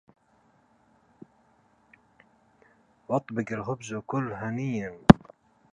[3.07, 4.99] وأطبق الخبزَ وكلْ هنيّا